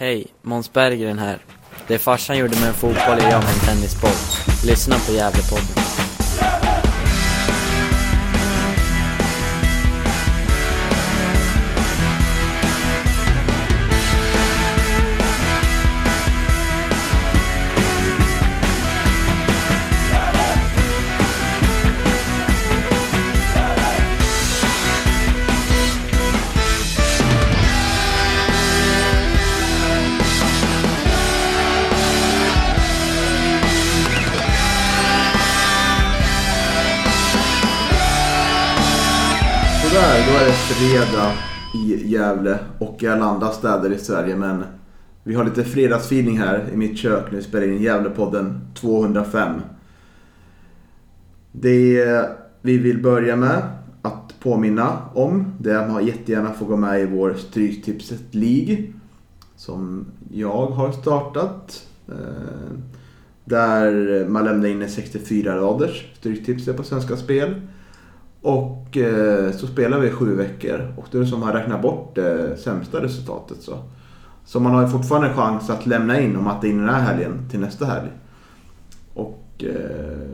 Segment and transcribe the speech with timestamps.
[0.00, 1.38] Hej, Måns Berggren här.
[1.86, 4.10] Det farsan gjorde med en fotboll är jag med en tennisboll.
[4.66, 5.99] Lyssna på Gävlepodden.
[40.80, 41.32] Fredag
[41.74, 44.36] i Gävle och i alla andra städer i Sverige.
[44.36, 44.64] Men
[45.24, 49.60] vi har lite fredagsfeeling här i mitt kök när vi spelar in Gävlepodden 205.
[51.52, 52.06] Det
[52.62, 53.62] vi vill börja med
[54.02, 58.92] att påminna om det är att man jättegärna får gå med i vår Stryktipset League.
[59.56, 61.86] Som jag har startat.
[62.08, 62.14] Eh,
[63.44, 67.54] där man lämnar in en 64-raders Stryktipset på Svenska Spel.
[68.42, 72.14] Och eh, så spelar vi sju veckor och då är det som att räknat bort
[72.14, 73.62] det sämsta resultatet.
[73.62, 73.78] Så.
[74.44, 77.48] så man har ju fortfarande chans att lämna in och matta in den här helgen
[77.50, 78.08] till nästa helg.
[79.14, 80.28] Och eh,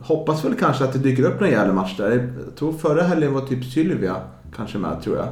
[0.00, 2.10] hoppas väl kanske att det dyker upp någon jävla match där.
[2.46, 4.16] Jag tror förra helgen var typ Sylvia
[4.56, 5.28] kanske med tror jag.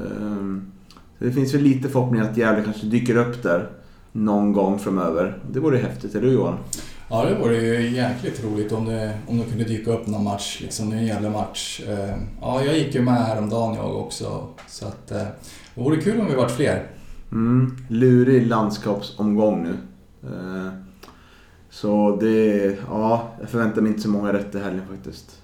[0.00, 0.72] Ehm,
[1.18, 3.70] så det finns väl lite förhoppning att Gävle kanske dyker upp där
[4.12, 5.38] någon gång framöver.
[5.52, 6.58] Det vore häftigt, eller hur Johan?
[7.08, 10.60] Ja, det vore ju jäkligt roligt om det, om det kunde dyka upp någon match,
[10.60, 11.80] liksom en jävla match.
[11.88, 15.18] Eh, Ja, jag gick ju med häromdagen jag också, så att eh,
[15.74, 16.86] det vore kul om vi vart fler.
[17.32, 19.76] Mm, lurig landskapsomgång nu.
[20.30, 20.72] Eh,
[21.70, 22.56] Så det,
[22.88, 25.40] ja, jag förväntar mig inte så många rätt i helgen faktiskt.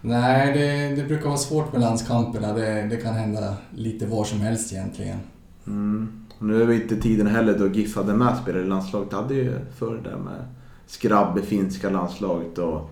[0.00, 2.52] Nej, det, det brukar vara svårt med landskamperna.
[2.52, 5.18] Det, det kan hända lite var som helst egentligen.
[5.66, 6.08] Mm.
[6.38, 9.10] Nu är vi inte tiden heller då GIF hade med spelare i landslaget.
[9.10, 10.44] Det hade ju förr där med
[10.86, 12.90] skrabb i finska landslaget och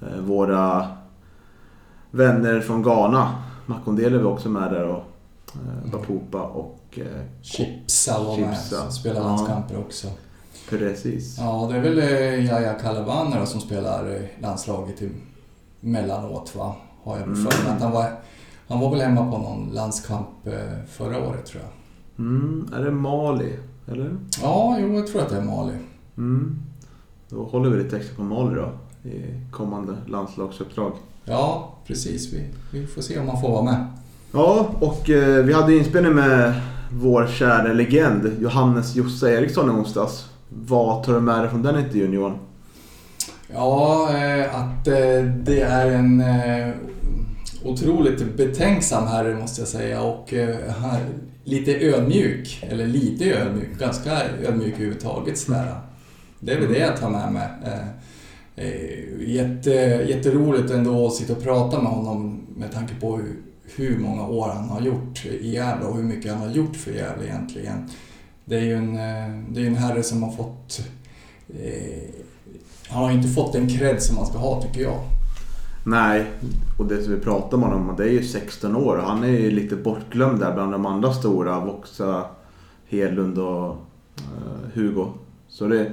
[0.00, 0.86] eh, våra
[2.10, 3.42] vänner från Ghana.
[3.66, 5.04] Makondele var också med där och
[5.54, 8.76] eh, Bapupa och eh, Chipsa var med, Chipsa.
[8.76, 9.26] som spelar Ja.
[9.26, 10.08] landskamper också.
[10.70, 11.38] Precis.
[11.38, 11.98] Ja, det är väl
[12.64, 15.02] eh, Kalabana då som spelar landslaget
[15.82, 16.74] emellanåt va?
[17.02, 17.60] Har jag väl för.
[17.62, 17.76] Mm.
[17.76, 18.12] att Han var,
[18.68, 21.70] han var väl hemma på någon landskamp eh, förra året tror jag.
[22.26, 23.58] Mm, är det Mali?
[23.88, 24.16] Eller?
[24.42, 25.72] Ja, jo, jag tror att det är Mali.
[26.16, 26.62] Mm.
[27.34, 28.70] Då håller vi lite extra på Mali då
[29.08, 30.92] i kommande landslagsuppdrag.
[31.24, 32.32] Ja, precis.
[32.32, 33.86] Vi, vi får se om man får vara med.
[34.32, 36.60] Ja, och eh, vi hade inspelning med
[36.92, 40.28] vår kära legend Johannes Josse Eriksson i onsdags.
[40.48, 42.38] Vad tar du med dig från den intervjun Johan?
[43.54, 46.74] Ja, eh, att eh, det är en eh,
[47.64, 51.00] otroligt betänksam herre måste jag säga och eh, han
[51.44, 54.10] lite ödmjuk, eller lite ödmjuk, ganska
[54.48, 55.74] ödmjuk överhuvudtaget sådär.
[56.44, 57.48] Det är väl det jag tar med mig.
[57.64, 57.88] Eh,
[58.66, 59.70] eh, jätte,
[60.08, 63.36] jätteroligt ändå att sitta och prata med honom med tanke på hur,
[63.76, 66.90] hur många år han har gjort i Gävle och hur mycket han har gjort för
[66.90, 67.88] Gävle egentligen.
[68.44, 70.80] Det är ju en, eh, det är en herre som har fått
[71.48, 72.22] eh,
[72.88, 74.98] han har inte fått den cred som han ska ha tycker jag.
[75.86, 76.26] Nej,
[76.78, 79.28] och det som vi pratar om honom, det är ju 16 år och han är
[79.28, 81.60] ju lite bortglömd där bland de andra stora.
[81.60, 82.24] Voxa,
[82.88, 83.76] Hedlund och
[84.16, 85.06] eh, Hugo.
[85.48, 85.92] Så det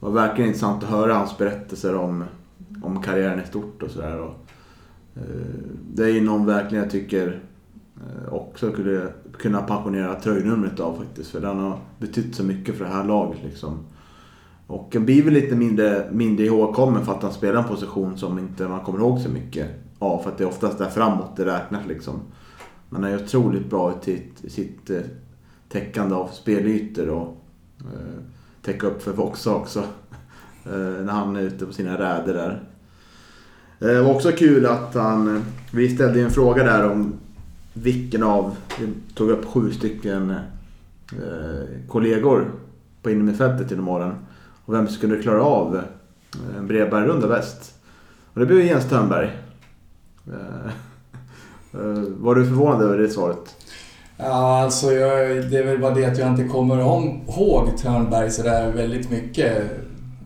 [0.00, 2.24] var verkligen intressant att höra hans berättelser om,
[2.82, 4.30] om karriären i stort och sådär.
[5.14, 5.22] eh,
[5.94, 7.40] Det är ju någon verkligen jag tycker
[7.96, 9.08] eh, också skulle
[9.38, 11.30] kunna pensionera tröjnumret av faktiskt.
[11.30, 13.78] För den har betytt så mycket för det här laget liksom.
[14.66, 18.38] Och han blir väl lite mindre, mindre ihågkommen för att han spelar en position som
[18.38, 20.22] inte man kommer ihåg så mycket av.
[20.22, 22.14] För att det är oftast där framåt det räknas liksom.
[22.88, 25.00] Men han är otroligt bra i sitt, sitt eh,
[25.68, 27.36] täckande av spelytor och
[27.80, 28.22] eh,
[28.66, 29.84] täcka upp för Voxa också.
[30.70, 32.62] Eh, när han är ute på sina räder där.
[33.80, 35.44] Eh, det var också kul att han...
[35.70, 37.12] Vi ställde ju en fråga där om
[37.72, 38.56] vilken av...
[38.80, 42.50] Vi tog upp sju stycken eh, kollegor
[43.02, 44.14] på innermittfältet genom åren.
[44.64, 45.80] Och vem skulle klara av
[46.58, 47.74] en brevbärarrunda bäst?
[48.32, 49.36] Och det blev Jens Törnberg.
[52.18, 53.56] Var du förvånad över det svaret?
[54.18, 58.30] Ja, alltså jag, det är väl bara det att jag inte kommer om, ihåg Törnberg
[58.30, 59.62] sådär väldigt mycket.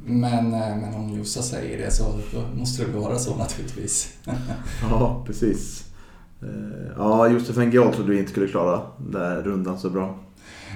[0.04, 2.04] Men, eh, men om Jossa säger det så
[2.54, 4.14] måste det vara så naturligtvis.
[4.90, 5.84] Ja, precis.
[6.42, 10.18] Eh, Ja, Josef Engiol trodde vi inte skulle klara den där rundan så bra.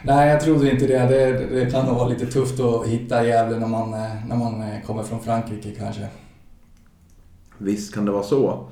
[0.05, 0.99] Nej, jag trodde inte det.
[0.99, 4.65] Det, det kan nog vara lite tufft att hitta Gävle när man, eh, när man
[4.87, 6.09] kommer från Frankrike kanske.
[7.59, 8.69] Visst kan det vara så.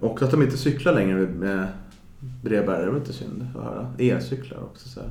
[0.00, 1.66] Och att de inte cyklar längre med
[2.20, 3.92] brevbärare, var inte synd att höra.
[3.98, 5.10] Elcyklar också så här.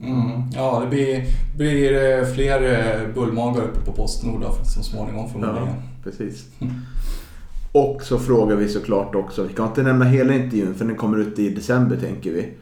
[0.00, 0.42] Mm.
[0.54, 1.24] Ja, det blir,
[1.56, 5.68] blir eh, fler eh, bullmagar uppe på Postnord så småningom förmodligen.
[5.68, 5.74] Ja,
[6.04, 6.46] precis.
[7.72, 11.18] Och så frågar vi såklart också, vi kan inte nämna hela intervjun för den kommer
[11.18, 12.54] ut i december tänker vi.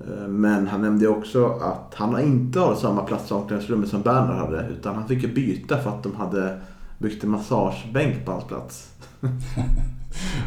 [0.00, 4.36] Eh, Men han nämnde också att han inte har samma plats i omklädningsrummet som Bernhard
[4.36, 4.68] hade.
[4.68, 6.60] Utan han fick byta för att de hade
[6.98, 8.90] byggt en massagebänk på hans plats.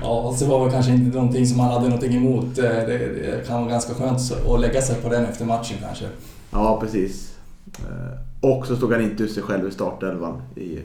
[0.02, 2.58] Ja, så var väl kanske inte någonting som han hade någonting emot.
[2.58, 6.06] Eh, Det, det kan vara ganska skönt att lägga sig på den efter matchen kanske.
[6.52, 7.36] Ja, precis.
[7.80, 10.80] Eh, Och så stod han inte ut sig själv i startelvan i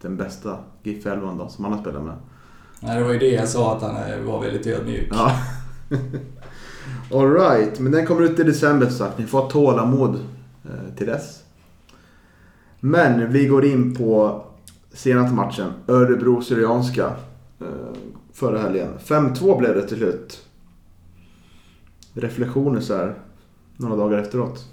[0.00, 2.14] den bästa GIF-elvan då, som han har spelat med.
[2.80, 5.08] Nej, det var ju det jag sa, att han eh, var väldigt ödmjuk.
[5.12, 5.32] Ja.
[7.14, 9.18] Alright, men den kommer ut i december så sagt.
[9.18, 10.18] Ni får ha tålamod
[10.96, 11.42] till dess.
[12.80, 14.42] Men vi går in på
[14.92, 15.72] senaste matchen.
[15.86, 17.12] Örebro-Syrianska.
[18.40, 18.88] Förra helgen.
[19.04, 20.40] 5-2 blev det till slut.
[22.14, 23.14] Reflektioner så här
[23.76, 24.64] några dagar efteråt.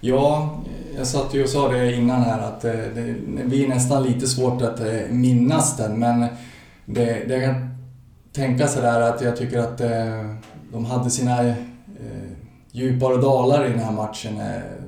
[0.00, 0.58] Ja,
[0.96, 4.26] jag satt ju och sa det innan här att eh, det, det blir nästan lite
[4.26, 6.20] svårt att eh, minnas den men
[6.86, 7.68] det, det jag kan
[8.32, 10.34] tänka sådär att jag tycker att eh,
[10.72, 11.54] de hade sina
[12.72, 14.40] djupare dalar i den här matchen.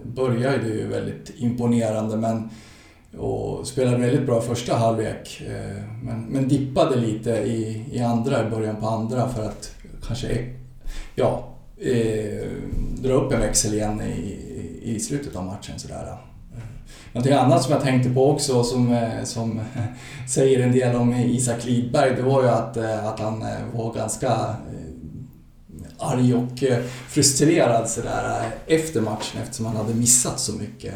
[0.02, 2.50] Började ju väldigt imponerande men
[3.18, 8.50] och spelade väldigt bra första halvlek eh, men, men dippade lite i, i andra, i
[8.50, 9.74] början på andra för att
[10.06, 10.54] kanske
[11.14, 11.48] ja,
[11.80, 12.48] eh,
[12.98, 14.38] dra upp en växel igen i,
[14.82, 15.78] i slutet av matchen.
[15.78, 16.18] Sådär.
[16.54, 16.62] Eh,
[17.12, 19.60] någonting annat som jag tänkte på också som, eh, som
[20.28, 24.54] säger en del om Isak Lidberg, det var ju att, att han var ganska
[25.98, 26.64] arg och
[27.08, 30.94] frustrerad sådär, efter matchen eftersom han hade missat så mycket.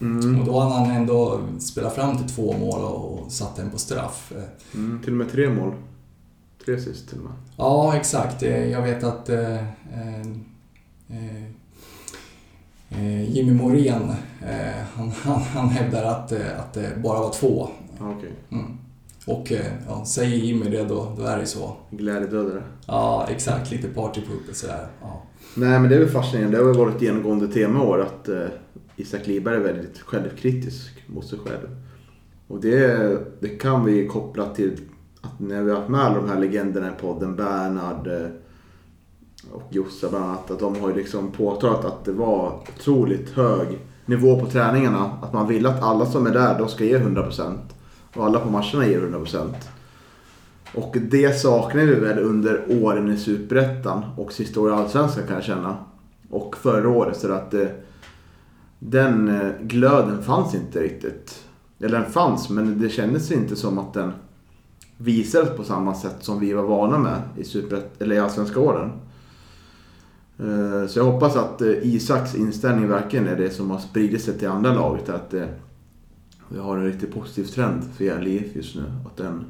[0.00, 0.40] Mm.
[0.40, 4.32] Och då hade han ändå spelat fram till två mål och satt en på straff.
[4.74, 5.74] Mm, till och med tre mål.
[6.64, 7.32] Tre sist till och med.
[7.56, 8.42] Ja, exakt.
[8.42, 10.20] Eh, Jag vet att eh, eh,
[11.08, 11.44] eh,
[12.90, 14.10] eh, Jimmy Morén,
[14.42, 17.68] eh, han, han, han hävdar att, att det bara var två.
[17.98, 18.32] Ja, okej.
[18.50, 18.78] Mm.
[19.26, 21.76] Och eh, ja, säger Jimmy det då, då är det så.
[21.90, 22.62] Glädjedödare.
[22.86, 23.70] Ja, exakt.
[23.70, 24.86] Lite partypooper sådär.
[25.00, 25.22] Ja.
[25.54, 26.58] Nej men det är väl fascinerande.
[26.58, 28.46] Det har varit ett genomgående tema i år att eh,
[28.96, 31.76] Isak Liberg är väldigt självkritisk mot sig själv.
[32.48, 34.80] Och det, det kan vi koppla till
[35.20, 38.28] att när vi har haft med alla de här legenderna i podden, Bernhard eh,
[39.52, 43.66] och Jossa bland annat, att de har ju liksom påtalat att det var otroligt hög
[44.06, 45.18] nivå på träningarna.
[45.22, 47.58] Att man vill att alla som är där, de ska ge 100%.
[48.14, 49.54] Och alla på matcherna ger 100%.
[50.74, 55.34] Och det saknar vi väl under åren i Superettan och sista året i Allsvenskan kan
[55.34, 55.76] jag känna.
[56.30, 57.74] Och förra året så att det,
[58.78, 61.44] den eh, glöden fanns inte riktigt.
[61.80, 64.12] Eller den fanns men det kändes inte som att den
[64.96, 68.92] visades på samma sätt som vi var vana med i, Superett, eller i Allsvenska åren.
[70.38, 74.48] Eh, så jag hoppas att Isaks inställning verkligen är det som har spridit sig till
[74.48, 75.08] andra laget.
[75.08, 75.34] Att
[76.50, 78.82] eh, vi har en riktigt positiv trend för Gävle IF just nu.
[79.06, 79.44] Att den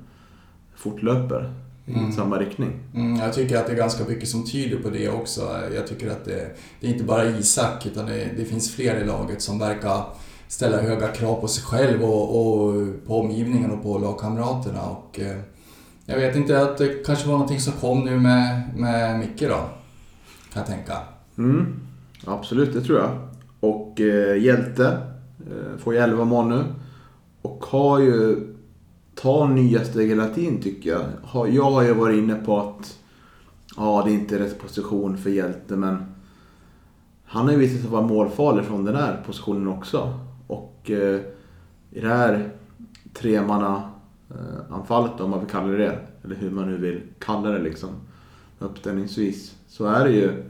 [0.76, 1.52] fortlöper
[1.86, 2.12] i Mm.
[2.12, 2.72] samma riktning.
[2.94, 5.40] Mm, jag tycker att det är ganska mycket som tyder på det också.
[5.74, 9.04] Jag tycker att det, det är inte bara Isak, utan det, det finns fler i
[9.06, 10.04] laget som verkar
[10.48, 12.74] ställa höga krav på sig själv och, och
[13.06, 14.82] på omgivningen och på lagkamraterna.
[14.82, 15.36] Och, eh,
[16.06, 19.48] jag vet inte, att det kanske var någonting som kom nu med, med Micke då,
[20.52, 20.96] kan jag tänka.
[21.38, 21.66] Mm,
[22.26, 23.10] absolut, det tror jag.
[23.60, 24.98] Och eh, Hjälte
[25.50, 26.64] eh, får ju 11 mål nu.
[27.44, 28.46] Och har ju...
[29.14, 31.02] Tar nya steg hela tiden tycker jag.
[31.54, 32.98] Jag har ju varit inne på att...
[33.76, 36.04] Ja, det är inte rätt position för Hjälte men...
[37.24, 40.18] Han har ju visat sig vara målfarlig från den här positionen också.
[40.46, 41.20] Och eh,
[41.90, 42.50] i det här
[43.12, 43.82] tremanna
[44.30, 45.98] eh, anfallet om man vill kalla det det.
[46.24, 47.90] Eller hur man nu vill kalla det liksom.
[48.58, 49.54] Uppställningsvis.
[49.68, 50.44] Så är det ju...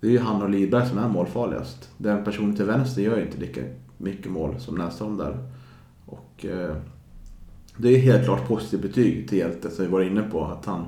[0.00, 1.90] Det är ju han och Lidberg som är målfarligast.
[1.96, 3.60] Den personen till vänster gör ju inte lika
[3.98, 5.38] mycket mål som Näsholm där.
[6.38, 6.76] Och eh,
[7.76, 10.44] det är helt klart positivt betyg till Hjälte som vi var inne på.
[10.44, 10.84] Att han,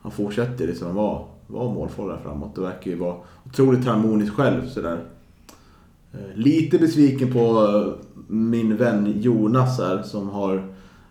[0.00, 2.54] han fortsätter liksom vara, vara målfarlig där framåt.
[2.54, 5.00] Det verkar ju vara otroligt harmoniskt själv sådär.
[6.12, 10.64] Eh, lite besviken på eh, min vän Jonas här som har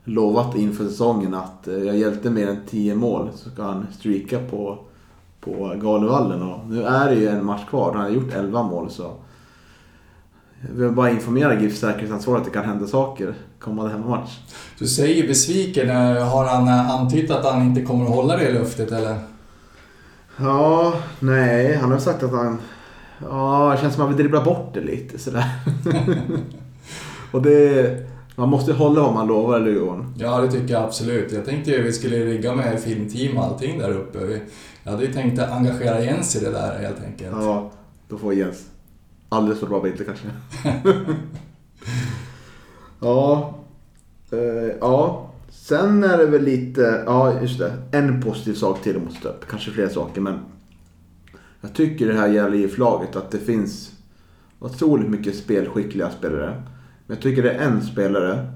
[0.04, 4.40] lovat inför säsongen att eh, jag hjälpte mer än 10 mål så ska han streaka
[4.40, 4.78] på
[5.40, 7.94] på Galevallen och nu är det ju en match kvar.
[7.94, 9.12] Han har gjort 11 mål så
[10.68, 14.40] jag vill bara informera GIFs säkerhetsansvarig att det kan hända saker kommande hemmamatch.
[14.80, 18.52] Du säger besviken, eh, har han eh, antytt att han inte kommer att hålla det
[18.52, 19.20] löftet eller?
[20.38, 22.60] Ja, nej, han har sagt att han...
[23.30, 25.46] Ja, det känns som att han vill dribbla bort det lite sådär.
[27.32, 27.98] och det,
[28.36, 30.14] Man måste hålla vad man lovar, eller Johan?
[30.18, 31.32] Ja, det tycker jag absolut.
[31.32, 34.40] Jag tänkte ju vi skulle rigga med filmteam och allting där uppe.
[34.84, 37.36] Jag hade ju tänkt att engagera Jens i det där helt enkelt.
[37.40, 37.72] Ja,
[38.08, 38.72] då får Jens
[39.32, 40.28] alldeles för bra bilder kanske.
[43.00, 43.56] ja.
[44.32, 45.28] Eh, ja.
[45.50, 47.74] Sen är det väl lite, ja just det.
[47.92, 49.48] En positiv sak till mot måste upp.
[49.50, 50.40] Kanske fler saker men.
[51.62, 53.92] Jag tycker det här gäller i laget att det finns
[54.60, 56.64] otroligt mycket spelskickliga spelare.
[57.08, 58.52] Men jag tycker det är en spelare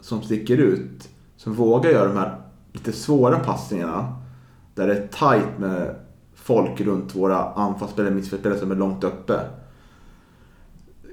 [0.00, 1.08] som sticker ut.
[1.36, 2.40] Som vågar göra de här
[2.72, 4.16] lite svåra passningarna.
[4.74, 5.94] Där det är tajt med
[6.34, 9.40] folk runt våra anfallsspelare, mittfältspelare som är långt uppe.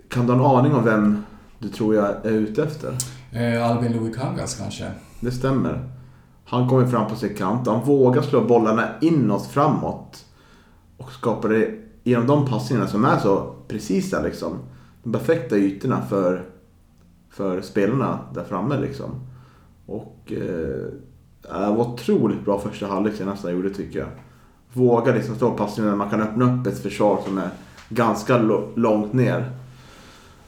[0.10, 1.24] Kan du ha en aning om vem
[1.60, 2.94] du tror jag är ute efter?
[3.32, 4.92] Eh, Albin Louis Kangas kanske?
[5.20, 5.90] Det stämmer.
[6.46, 7.68] Han kommer fram på sin kant.
[7.68, 10.26] Han vågar slå bollarna inåt, framåt.
[10.98, 11.72] Och skapar det
[12.04, 14.60] genom de passningarna som är så precisa liksom.
[15.04, 16.46] De perfekta ytorna för,
[17.30, 19.10] för spelarna där framme liksom.
[19.86, 20.86] Och eh,
[21.42, 24.10] det var otroligt bra första halvlek senast han gjorde tycker jag.
[24.74, 27.50] Våga liksom slå passningar när man kan öppna upp ett försvar som är
[27.90, 28.38] ganska
[28.76, 29.52] långt ner.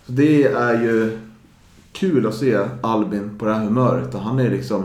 [0.07, 1.19] Så det är ju
[1.91, 4.15] kul att se Albin på det här humöret.
[4.15, 4.83] Och han är liksom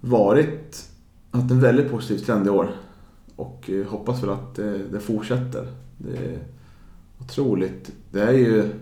[0.00, 0.90] varit,
[1.30, 2.70] haft en väldigt positiv trend i år.
[3.36, 5.66] Och eh, hoppas väl att det, det fortsätter.
[5.98, 6.38] Det är
[7.20, 7.92] otroligt.
[8.10, 8.72] Det är ju...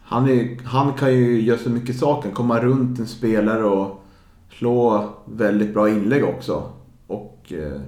[0.00, 2.30] Han, är, han kan ju göra så mycket saker.
[2.30, 4.04] Komma runt en spelare och
[4.50, 6.72] slå väldigt bra inlägg också.
[7.06, 7.80] Och eh,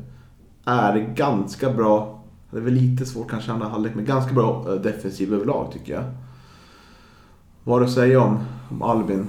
[0.65, 2.16] är ganska bra.
[2.57, 5.93] Det är väl lite svårt kanske andra halvlek, men ganska bra eh, defensiv överlag tycker
[5.93, 6.05] jag.
[7.65, 8.39] Vad har du att säga om,
[8.71, 9.29] om Albin?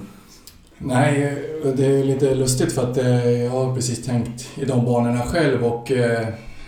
[0.78, 1.22] Nej,
[1.64, 5.22] eh, det är lite lustigt för att eh, jag har precis tänkt i de banorna
[5.22, 5.92] själv och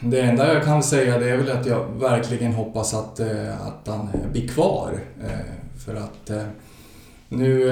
[0.00, 3.21] det enda jag kan säga det är väl att jag verkligen hoppas att,
[3.61, 4.90] att han blir kvar.
[5.87, 6.31] För att
[7.29, 7.64] nu,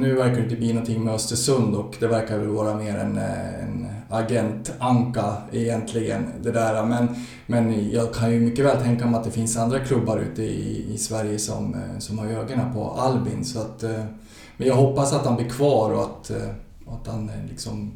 [0.00, 3.18] nu verkar det inte bli någonting med Östersund och det verkar väl vara mer en,
[3.18, 6.26] en agentanka egentligen.
[6.42, 6.84] Det där.
[6.84, 7.08] Men,
[7.46, 10.94] men jag kan ju mycket väl tänka mig att det finns andra klubbar ute i,
[10.94, 13.44] i Sverige som, eh, som har ögonen på Albin.
[13.44, 14.04] Så att, eh,
[14.56, 16.48] men jag hoppas att han blir kvar och att, eh,
[16.86, 17.92] att han liksom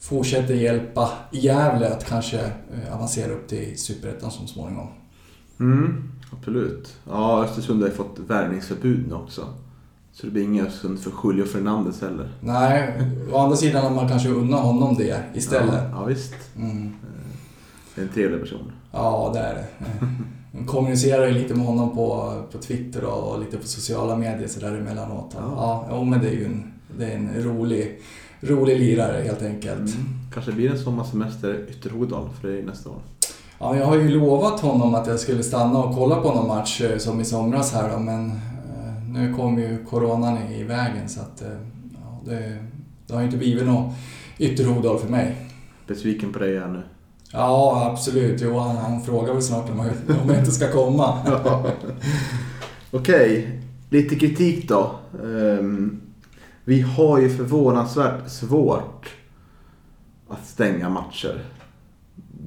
[0.00, 2.50] fortsätter hjälpa Gävle att kanske
[2.92, 4.88] avancera upp till Superettan så småningom.
[5.60, 6.96] Mm, absolut.
[7.08, 9.48] Ja, Östersund har ju fått värvningsförbud nu också.
[10.14, 12.28] Så det blir inga Östersund för Julio Fernandes heller.
[12.40, 12.92] Nej,
[13.32, 15.74] å andra sidan har man kanske unna honom det istället.
[15.74, 16.34] Ja, ja visst.
[16.56, 16.94] Mm.
[17.94, 18.72] Det är en trevlig person.
[18.92, 19.66] Ja, det är det.
[20.50, 24.60] Man kommunicerar ju lite med honom på, på Twitter och lite på sociala medier så
[24.60, 25.34] där emellanåt.
[25.38, 28.00] Ja, ja men det är ju en, det är en rolig,
[28.40, 29.94] rolig lirare helt enkelt.
[29.94, 30.06] Mm.
[30.34, 32.98] Kanske blir en sommarsemester Ytterhogdal för dig nästa år.
[33.58, 36.80] Ja, jag har ju lovat honom att jag skulle stanna och kolla på någon match
[36.80, 38.40] eh, som i somras här då, men
[39.14, 41.48] nu kom ju coronan i vägen så att eh,
[41.94, 42.58] ja, det,
[43.06, 43.94] det har inte blivit något
[44.38, 45.36] Ytterhogdal för mig.
[45.86, 46.82] Besviken på dig nu?
[47.32, 48.40] Ja, absolut.
[48.40, 51.18] Johan han frågar väl snart om jag, om jag inte ska komma.
[52.90, 53.46] Okej, okay.
[53.90, 54.94] lite kritik då.
[55.22, 56.00] Um,
[56.64, 59.08] vi har ju förvånansvärt svårt
[60.28, 61.40] att stänga matcher.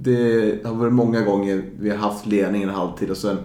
[0.01, 3.37] Det har varit många gånger vi har haft ledningen en halvtid och sen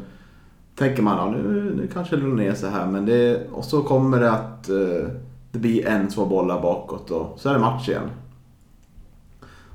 [0.82, 2.86] tänker man, ja, nu, nu kanske det lugnar ner sig här.
[2.86, 5.08] Men det, och så kommer det att eh,
[5.52, 8.10] det blir en, två bollar bakåt och så är det match igen.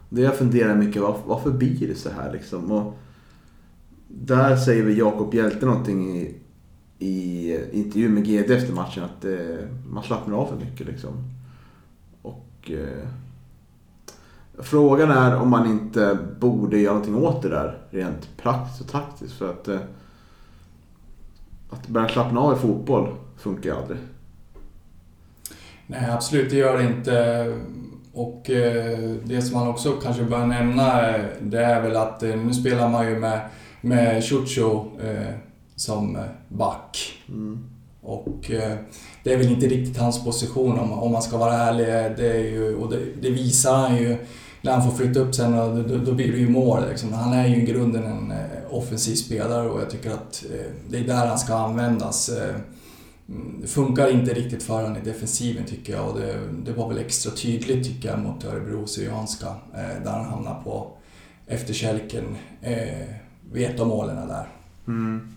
[0.09, 2.71] Det jag funderar mycket, varför, varför blir det så här liksom?
[2.71, 2.97] Och
[4.07, 6.35] där säger vi Jakob Hjälte någonting i,
[6.99, 11.11] i intervju med GD efter matchen att eh, man slappnar av för mycket liksom.
[12.21, 13.07] Och eh,
[14.59, 19.33] Frågan är om man inte borde göra någonting åt det där rent praktiskt och taktiskt.
[19.33, 19.79] För att eh,
[21.69, 23.99] att börja slappna av i fotboll funkar ju aldrig.
[25.87, 27.45] Nej, absolut, det gör det inte.
[28.13, 31.01] Och eh, det som man också kanske bör nämna
[31.41, 33.39] det är väl att eh, nu spelar man ju med,
[33.81, 35.33] med Chucho eh,
[35.75, 37.13] som back.
[37.29, 37.69] Mm.
[38.01, 38.77] Och eh,
[39.23, 41.87] det är väl inte riktigt hans position om, om man ska vara ärlig.
[42.17, 44.17] Det, är ju, och det, det visar han ju
[44.67, 45.51] när han får flytta upp sen,
[45.87, 46.83] då, då blir det ju mål.
[46.89, 47.13] Liksom.
[47.13, 48.37] Han är ju i grunden en eh,
[48.69, 52.29] offensiv spelare och jag tycker att eh, det är där han ska användas.
[52.29, 52.55] Eh,
[53.61, 56.97] det funkar inte riktigt för honom i defensiven tycker jag och det, det var väl
[56.97, 60.91] extra tydligt tycker jag mot Örebro Syrianska eh, där han hamnar på
[61.47, 62.23] efterkälken
[62.61, 63.07] eh,
[63.51, 64.47] vid ett av målen där.
[64.87, 65.27] Mm.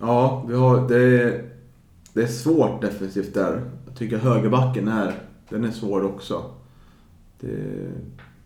[0.00, 1.44] Ja, vi har, det, är,
[2.12, 3.62] det är svårt defensivt där.
[3.86, 5.14] Jag tycker högerbacken är,
[5.48, 6.44] den är svår också.
[7.40, 7.56] Det,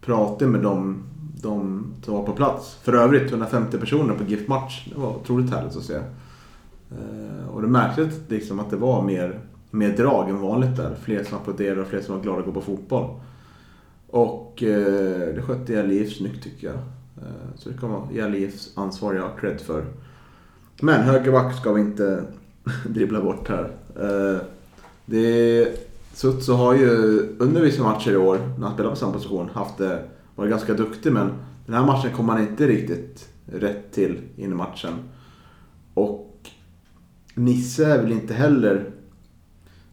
[0.04, 1.02] Prata med dem,
[1.42, 2.74] de som var på plats.
[2.82, 4.88] För övrigt 150 personer på GIF-match.
[4.94, 5.94] Det var otroligt härligt att se.
[6.90, 10.94] Eh, och det märktes liksom att det var mer, mer drag än vanligt där.
[11.02, 13.20] Fler som applåderade och fler som var glada att gå på fotboll.
[14.06, 16.76] Och eh, det skötte Jaliev snyggt tycker jag.
[17.16, 19.84] Eh, så det kommer vara Jalievs ansvar jag cred för.
[20.80, 22.24] Men högerback ska vi inte
[22.88, 23.70] dribbla bort här.
[23.96, 24.40] Eh,
[25.06, 25.68] det,
[26.14, 29.78] Sutso har ju under vissa matcher i år, när han spelar på samma position, haft
[29.78, 30.04] det,
[30.34, 31.32] varit ganska duktig men
[31.66, 34.92] den här matchen kom han inte riktigt rätt till in i matchen.
[35.94, 36.50] Och
[37.34, 38.90] Nisse är väl inte heller,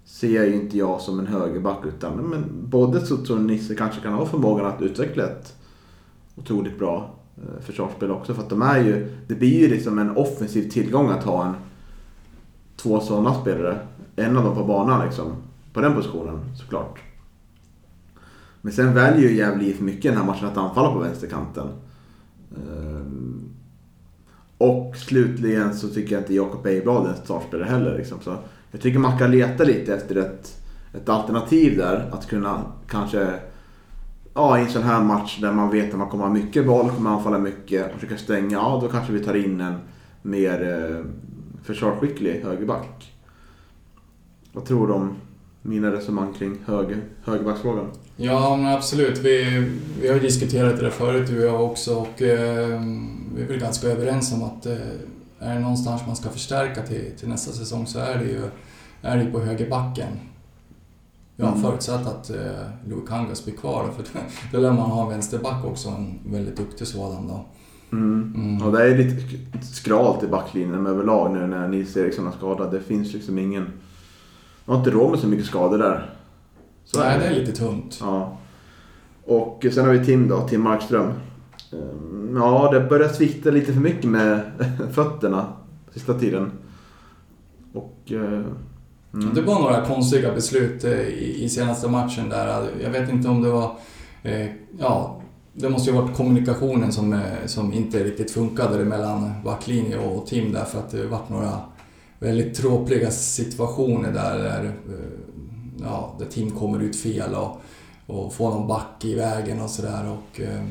[0.06, 4.02] ser jag ju inte jag som en högerback utan men både Sutso och Nisse kanske
[4.02, 5.56] kan ha förmågan att utveckla ett
[6.36, 8.34] otroligt bra eh, försvarsspel också.
[8.34, 11.54] För att de är ju, det blir ju liksom en offensiv tillgång att ha en
[12.78, 13.80] två sådana spelare.
[14.16, 15.36] En av dem på banan liksom.
[15.74, 17.00] På den positionen såklart.
[18.62, 21.68] Men sen väljer ju Gävle IF mycket den här matchen att anfalla på vänsterkanten.
[22.58, 23.50] Ehm,
[24.58, 27.98] och slutligen så tycker jag inte Jakob Ejblad är en startspelare heller.
[27.98, 28.20] Liksom.
[28.22, 28.38] Så
[28.72, 30.62] jag tycker man kan leta lite efter ett,
[30.94, 32.10] ett alternativ där.
[32.12, 33.34] Att kunna kanske,
[34.34, 36.90] ja i en sån här match där man vet att man kommer ha mycket boll,
[36.90, 38.58] kommer anfalla mycket och försöka stänga.
[38.58, 39.76] Ja, då kanske vi tar in en
[40.22, 41.06] mer eh,
[41.64, 43.14] försvarsskicklig högerback.
[44.54, 45.16] Vad tror du om
[45.62, 47.86] mina resonemang kring höger, högerbacksfrågan?
[48.18, 49.18] Ja, men absolut.
[49.18, 49.68] Vi,
[50.02, 52.82] vi har diskuterat det förut, du och jag också, och eh,
[53.36, 54.74] vi är väl ganska överens om att eh,
[55.40, 58.42] är det någonstans man ska förstärka till, till nästa säsong så är det ju,
[59.02, 60.08] är det på högerbacken.
[61.36, 61.64] Jag har Mm.
[61.64, 62.36] förutsatt att eh,
[62.88, 64.06] Louis Kangas blir kvar, för
[64.52, 67.46] då lär man ha en vänsterback också, en väldigt duktig sådan då.
[67.92, 68.34] Mm.
[68.36, 68.68] Mm.
[68.68, 69.22] Och det är lite
[69.66, 72.72] skralt i backlinjen överlag nu när Nils Eriksson är skadad.
[72.72, 73.66] Det finns liksom ingen...
[74.72, 76.14] Har inte råd med så mycket skador där.
[76.86, 77.98] Så Nej, det är lite tunt.
[78.02, 78.38] Ja.
[79.26, 81.12] Och sen har vi Tim då, Tim Markström.
[81.74, 84.42] Ehm, Ja, det börjar svikta lite för mycket med
[84.94, 85.46] fötterna
[85.94, 86.52] sista tiden.
[87.74, 88.12] Och...
[88.12, 88.42] eh,
[89.14, 89.34] Mm.
[89.34, 92.70] Det var några konstiga beslut eh, i, i senaste matchen där.
[92.84, 93.76] Jag vet inte om det var...
[94.24, 94.48] Eh,
[94.80, 95.22] ja,
[95.54, 100.52] det måste ju ha varit kommunikationen som, som inte riktigt funkade mellan backlinje och Tim
[100.52, 101.60] där för att det varit några
[102.22, 104.74] väldigt tråkiga situationer där, där, eh,
[105.82, 107.62] ja, där Tim kommer ut fel och,
[108.06, 110.18] och får någon back i vägen och sådär.
[110.34, 110.62] Eh,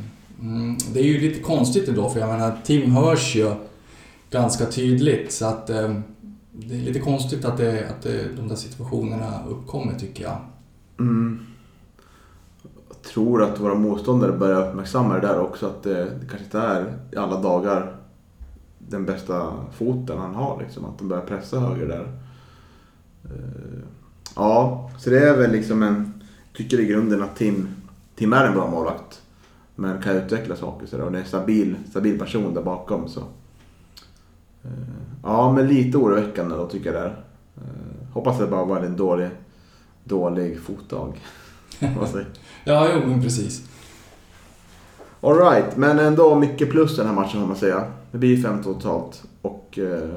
[0.40, 3.54] mm, det är ju lite konstigt ändå för jag menar Tim hörs ju
[4.30, 5.94] ganska tydligt så att eh,
[6.52, 10.36] det är lite konstigt att, det, att det, de där situationerna uppkommer tycker jag.
[10.98, 11.46] Mm.
[12.88, 15.66] Jag tror att våra motståndare börjar uppmärksamma det där också.
[15.66, 17.99] Att det, det kanske inte är i alla dagar
[18.90, 20.62] den bästa foten han har.
[20.62, 22.12] Liksom, att de börjar pressa höger där.
[23.24, 23.78] Eh,
[24.36, 26.22] Ja, så det är väl liksom en...
[26.56, 27.68] Tycker i grunden att Tim,
[28.14, 29.22] Tim är en bra målvakt.
[29.74, 31.04] Men kan utveckla saker sådär.
[31.04, 33.08] Och det är en stabil, stabil person där bakom.
[33.08, 33.20] Så.
[34.64, 34.70] Eh,
[35.22, 37.24] Ja, men lite oroväckande då tycker jag det är.
[37.56, 39.30] Eh, Hoppas det bara var en dålig,
[40.04, 41.12] dålig fotdag.
[42.64, 43.68] Ja, jo men precis.
[45.20, 47.84] Alright, men ändå mycket plus den här matchen får man säga.
[48.12, 49.22] Det blir 15 totalt.
[49.42, 50.08] Och eh,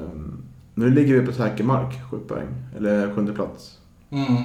[0.74, 2.46] nu ligger vi på säker mark, 7 poäng.
[2.76, 3.78] Eller sjunde plats.
[4.10, 4.42] Mm.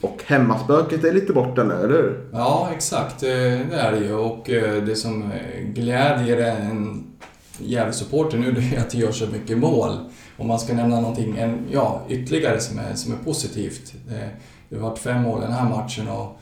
[0.00, 2.28] Och hemmaspöket är lite borta nu, eller hur?
[2.32, 3.22] Ja, exakt.
[3.22, 3.28] eh,
[3.70, 4.14] Det är det ju.
[4.14, 7.04] Och eh, det som eh, glädjer en
[7.58, 9.90] Gävle-supporter nu det är att det gör så mycket mål.
[10.36, 13.94] Om man ska nämna någonting en, ja, ytterligare som är, som är positivt.
[14.08, 14.30] Det,
[14.68, 16.38] det har varit fem mål den här matchen och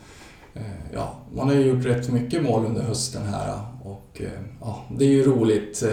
[0.93, 4.21] ja, man har ju gjort rätt mycket mål under hösten här och
[4.61, 5.83] ja, det är ju roligt.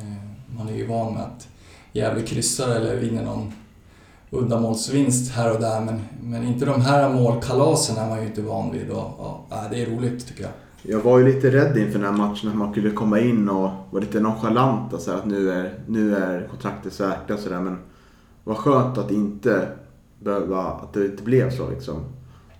[0.00, 1.48] Eh, man är ju van med att
[1.92, 3.52] Gävle kryssar eller vinner någon
[4.30, 8.72] uddamålsvinst här och där men, men inte de här målkalasen är man ju inte van
[8.72, 10.52] vid och ja, det är roligt tycker jag.
[10.82, 13.70] Jag var ju lite rädd inför den här matchen att man skulle komma in och
[13.90, 17.60] vara lite nonchalant Alltså att nu är, nu är kontraktet säkra och sådär.
[17.60, 17.78] Men
[18.44, 19.68] vad skönt att inte
[20.20, 21.96] behöva, att det inte blev så liksom.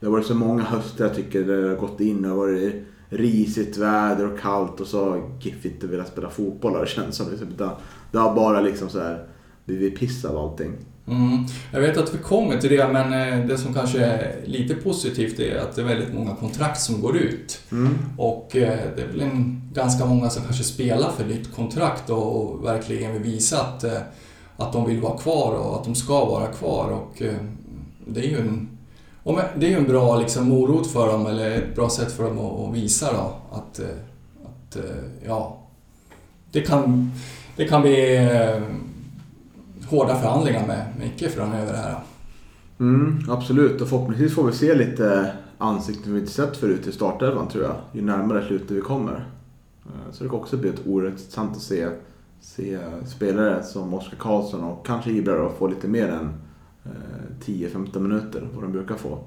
[0.01, 2.85] Det har varit så många höster jag tycker där det har gått in och varit
[3.09, 7.16] risigt väder och kallt och så har GIF inte velat spela fotboll har det känts
[7.16, 7.31] som.
[7.31, 7.49] Liksom.
[8.12, 9.25] Det har bara liksom så här
[9.64, 10.73] blivit piss av allting.
[11.09, 11.45] Mm.
[11.73, 15.40] Jag vet att vi kommer till det, men eh, det som kanske är lite positivt
[15.40, 17.61] är att det är väldigt många kontrakt som går ut.
[17.73, 17.95] Mm.
[18.19, 22.64] Och eh, det är väl en, ganska många som kanske spelar för nytt kontrakt och
[22.64, 24.01] verkligen vill visa att, eh,
[24.57, 26.90] att de vill vara kvar och att de ska vara kvar.
[26.90, 27.23] Och
[28.07, 28.76] det är ju en,
[29.27, 32.25] och det är ju en bra liksom, morot för dem, eller ett bra sätt för
[32.25, 33.87] dem att, visa då, att, eh,
[34.45, 35.59] att eh, ja,
[36.53, 37.12] det kan,
[37.57, 38.62] det kan bli eh,
[39.89, 41.99] hårda förhandlingar med Micke framöver här.
[42.81, 47.49] Mm, absolut, och förhoppningsvis får vi se lite ansikten vi inte sett förut i startelvan
[47.49, 47.75] tror jag.
[47.93, 49.25] Ju närmare slutet vi kommer.
[50.12, 51.89] Så det kan också bli ett oerhört intressant att se
[52.41, 56.46] se spelare som Oskar Karlsson och kanske Ibra få lite mer än
[57.44, 59.18] 10-15 minuter vad de brukar få.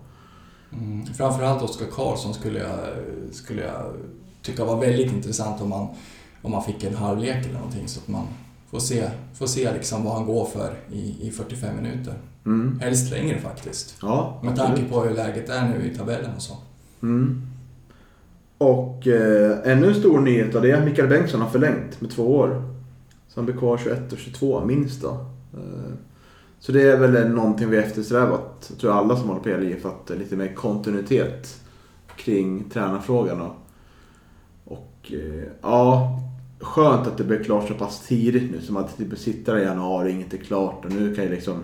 [0.73, 1.05] Mm.
[1.05, 2.79] Framförallt Oskar Karlsson skulle jag,
[3.31, 3.93] skulle jag
[4.41, 5.87] tycka var väldigt intressant om man,
[6.41, 8.25] om man fick en halvlek eller någonting så att man
[8.69, 12.13] får se, får se liksom vad han går för i, i 45 minuter.
[12.45, 12.79] Mm.
[12.79, 13.95] Helst längre faktiskt.
[14.01, 16.57] Ja, Med tanke på hur läget är nu i tabellen och så.
[17.01, 17.41] Mm.
[18.57, 22.11] Och eh, ännu en stor nyhet då, det är att Mikael Bengtsson har förlängt med
[22.11, 22.63] två år.
[23.27, 25.09] Så han blir kvar 21 och 22 minst då.
[25.53, 25.93] Eh,
[26.59, 30.17] så det är väl någonting vi eftersträvat, jag tror alla som håller på i att
[30.17, 31.61] lite mer kontinuitet
[32.15, 33.41] kring tränarfrågan.
[33.41, 33.55] Och,
[34.65, 36.19] och eh, ja,
[36.59, 38.61] skönt att det blev klart så pass tidigt nu.
[38.61, 41.63] Som att typ sitta där i januari, inget är klart och nu kan ju liksom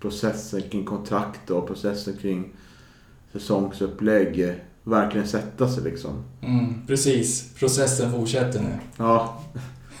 [0.00, 2.52] processen kring kontrakt och processen kring
[3.32, 6.24] säsongsupplägg verkligen sätta sig liksom.
[6.42, 8.78] Mm, precis, processen fortsätter nu.
[8.96, 9.42] Ja,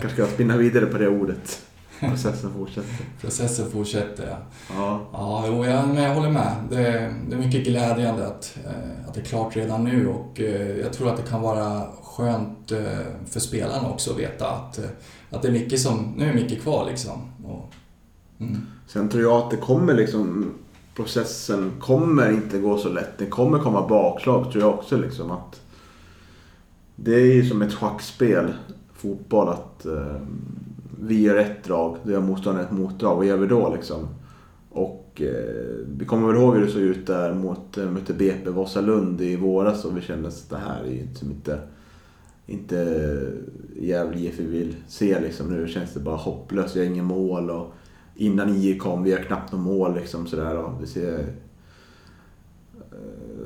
[0.00, 1.67] kanske ska jag spinna vidare på det ordet.
[2.00, 3.04] Processen fortsätter.
[3.20, 4.36] Processen fortsätter ja.
[4.76, 6.54] Ja, Ja, jo, jag, men jag håller med.
[6.70, 10.78] Det, det är mycket glädjande att, eh, att det är klart redan nu och eh,
[10.78, 14.80] jag tror att det kan vara skönt eh, för spelarna också att veta att,
[15.30, 17.32] att det är mycket som, nu är mycket kvar liksom.
[17.44, 17.72] Och,
[18.40, 18.66] mm.
[18.86, 20.54] Sen tror jag att det kommer liksom
[20.94, 23.18] processen kommer inte gå så lätt.
[23.18, 25.60] Det kommer komma bakslag tror jag också liksom att
[26.96, 28.54] det är ju som ett schackspel,
[28.94, 30.16] fotboll, att eh,
[31.00, 33.16] vi gör ett drag, då gör motståndaren ett motdrag.
[33.16, 34.08] Vad gör vi då liksom?
[34.70, 38.50] Och eh, vi kommer väl ihåg hur det såg ut där mot, eh, mötte BP
[38.50, 41.60] Vasalund i våras och vi kände att det här är ju liksom inte,
[42.46, 43.08] inte
[43.80, 45.46] Gävle IF vi vill se liksom.
[45.48, 47.72] Nu känns det bara hopplöst, vi har inga mål och
[48.16, 51.24] innan IE kom, vi har knappt något mål liksom sådär och det ser eh,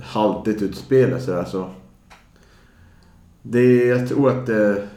[0.03, 1.71] haltigt ut spelet sådär så.
[3.43, 4.89] Det, är- jag tror att det,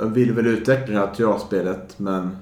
[0.00, 2.36] jag vill väl utveckla det här trialspelet men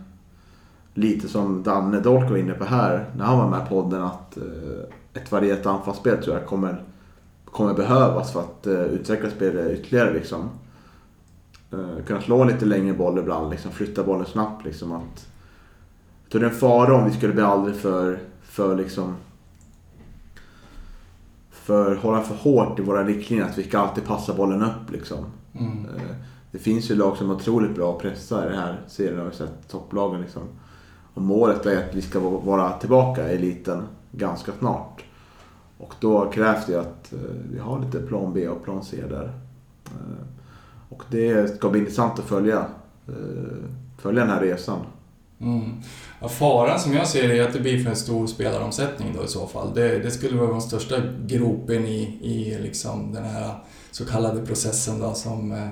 [0.95, 4.37] lite som Danne Dolk var inne på här när han var med i podden att
[4.37, 6.83] eh, ett varierat anfallsspel tror jag kommer,
[7.45, 10.51] kommer behövas för att eh, utveckla spelet ytterligare liksom.
[11.73, 14.93] Eh, kunna slå lite längre boll ibland, liksom, flytta bollen snabbt liksom.
[14.93, 15.27] Att,
[16.23, 19.15] jag tror det är en fara om vi skulle bli aldrig för, för liksom
[21.51, 25.25] för hålla för hårt i våra riktlinjer att vi ska alltid passa bollen upp liksom.
[25.55, 25.87] Mm.
[26.51, 29.25] Det finns ju lag som är otroligt bra att pressa i den här serien, har
[29.25, 30.43] vi sett topplagen liksom.
[31.15, 33.83] Och målet är att vi ska vara tillbaka i eliten
[34.13, 35.05] ganska snart.
[35.79, 37.19] Och då krävs det ju att eh,
[37.53, 39.33] vi har lite plan B och plan C där.
[39.85, 40.27] Eh,
[40.89, 42.67] och det ska bli intressant att följa,
[43.09, 43.15] eh,
[43.99, 44.81] följa den här resan.
[45.41, 45.73] Mm.
[46.21, 49.25] Ja, faran som jag ser det är att det blir för en stor spelaromsättning då
[49.25, 49.75] i så fall.
[49.75, 53.55] Det, det skulle vara den största gropen i, i liksom den här
[53.91, 55.69] så kallade processen då som, eh,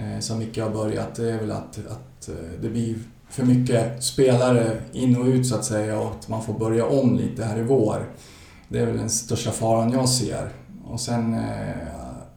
[0.00, 1.14] Eh, som mycket har börjat.
[1.14, 2.94] Det är väl att, att eh, det blir
[3.28, 7.16] för mycket spelare in och ut så att säga och att man får börja om
[7.16, 8.06] lite här i vår.
[8.68, 10.48] Det är väl den största faran jag ser.
[10.84, 11.76] Och sen eh,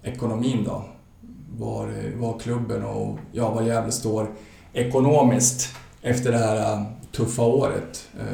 [0.04, 0.86] ekonomin då.
[1.58, 4.28] Var, var klubben och ja, var Gävle står
[4.74, 8.08] ekonomiskt efter det här eh, tuffa året.
[8.20, 8.26] Eh,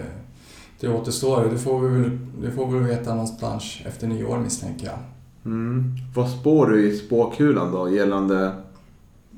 [0.80, 4.86] Det återstår, det får vi väl, det får vi väl veta någonstans efter nyår misstänker
[4.86, 4.98] jag.
[5.46, 5.98] Mm.
[6.16, 8.52] Vad spår du i spåkulan då gällande,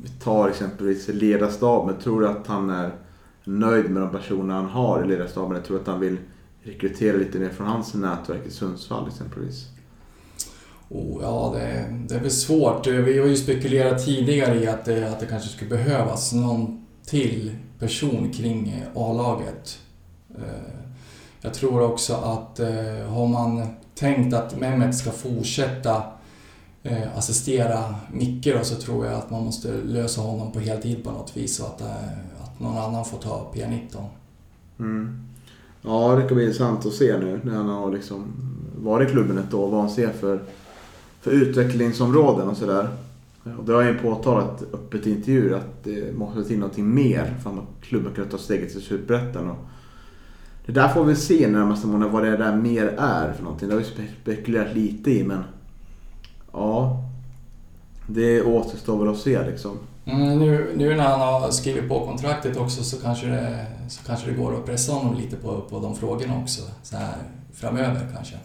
[0.03, 1.95] vi tar exempelvis ledarstaben.
[1.99, 2.91] Tror du att han är
[3.43, 5.55] nöjd med de personer han har i ledarstaben?
[5.55, 6.17] Jag tror att han vill
[6.63, 9.67] rekrytera lite mer från hans nätverk i Sundsvall exempelvis.
[10.89, 12.87] Oh, ja, det, det är väl svårt.
[12.87, 17.55] Vi har ju spekulerat tidigare i att det, att det kanske skulle behövas någon till
[17.79, 19.79] person kring A-laget.
[20.37, 20.73] Eh,
[21.41, 26.03] jag tror också att eh, har man tänkt att Mehmet ska fortsätta
[26.83, 31.11] eh, assistera Micke då, så tror jag att man måste lösa honom på heltid på
[31.11, 34.05] något vis så att, eh, att någon annan får ta P19.
[34.79, 35.27] Mm.
[35.81, 38.33] Ja, det ska bli intressant att se nu när han har liksom
[38.77, 39.69] varit i klubben ett år.
[39.69, 40.41] Vad han ser för,
[41.21, 42.89] för utvecklingsområden och sådär.
[43.43, 47.35] Och det har jag ju påtalat öppet i intervjuer att det måste till någonting mer
[47.43, 49.55] för att klubben ska ta steget till Superettan.
[50.65, 53.69] Det där får vi se närmaste månaden vad det där mer är för någonting.
[53.69, 55.43] Det har vi spekulerat lite i men
[56.53, 57.03] ja,
[58.07, 59.77] det återstår väl att se liksom.
[60.05, 64.31] Mm, nu, nu när han har skrivit på kontraktet också så kanske det, så kanske
[64.31, 66.61] det går att pressa honom lite på, på de frågorna också.
[66.83, 67.15] Så här
[67.53, 68.35] framöver kanske.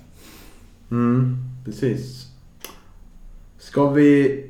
[0.90, 2.26] Mm, precis.
[3.58, 4.44] Ska vi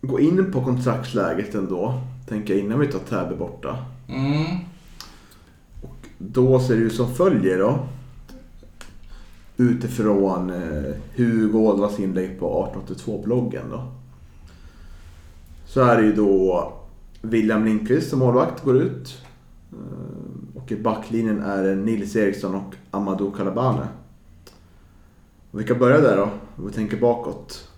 [0.00, 2.00] gå in på kontraktsläget ändå?
[2.28, 3.76] Tänker jag innan vi tar Täby borta.
[4.08, 4.44] Mm.
[6.18, 7.78] Då ser det ut som följer då.
[9.56, 13.92] Utifrån eh, Hugo Ådras inlägg på 1882-bloggen då.
[15.66, 16.72] Så är det ju då
[17.22, 19.22] William Lindqvist som målvakt går ut.
[19.72, 23.88] Eh, och i backlinjen är det Nils Eriksson och Amadou Kalabane.
[25.50, 27.68] Vi kan börja där då, om vi tänker bakåt.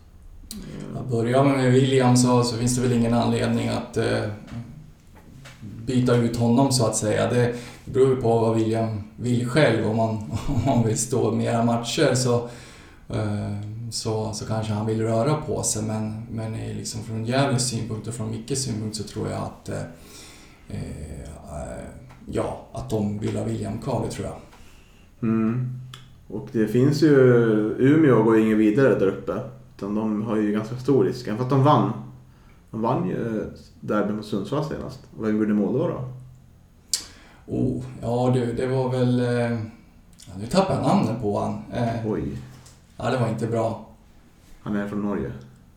[0.94, 4.22] Ja, börjar man med William så, så finns det väl ingen anledning att eh,
[5.88, 7.30] byta ut honom så att säga.
[7.30, 9.86] Det beror ju på vad William vill själv.
[9.86, 10.08] Om han
[10.46, 12.34] om han vill stå mera matcher så,
[13.08, 13.56] eh,
[13.90, 15.82] så, så kanske han vill röra på sig.
[15.82, 19.82] Men, men liksom från Gävles synpunkt och från Mickes synpunkt så tror jag att eh,
[20.68, 21.84] eh,
[22.26, 24.36] ja, att de vill ha William kvar, det tror jag.
[25.22, 25.78] Mm.
[26.28, 27.16] Och det finns ju...
[27.78, 29.32] Umeå går ju ingen vidare där uppe.
[29.76, 31.26] Utan de har ju ganska stor risk.
[31.26, 31.92] Även fast de vann.
[32.70, 33.50] De vann ju
[33.80, 35.00] derby mot Sundsvall senast.
[35.20, 35.88] Vem gjorde mål då?
[35.88, 36.04] då?
[37.46, 39.20] Oh, ja du, det var väl...
[39.20, 39.58] Eh,
[40.26, 41.62] ja, nu tappade jag namnet på han.
[41.72, 42.22] Eh, Oj.
[42.96, 43.86] ja, det var inte bra.
[44.62, 45.32] Han är från Norge.